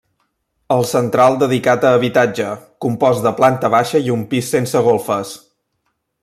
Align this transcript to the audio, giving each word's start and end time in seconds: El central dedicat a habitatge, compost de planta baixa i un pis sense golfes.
El 0.75 0.85
central 0.91 1.35
dedicat 1.43 1.85
a 1.89 1.91
habitatge, 1.97 2.47
compost 2.85 3.27
de 3.27 3.35
planta 3.41 3.71
baixa 3.75 4.03
i 4.07 4.11
un 4.15 4.25
pis 4.33 4.51
sense 4.57 4.83
golfes. 4.91 5.37